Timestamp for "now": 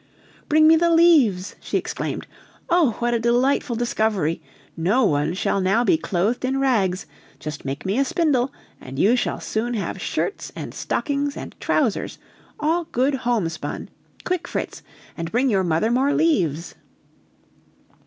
5.61-5.83